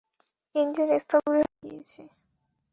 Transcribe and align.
Engine 0.55 0.89
স্থবির 1.03 1.33
হয়ে 1.39 1.57
গিয়েছে। 1.63 2.01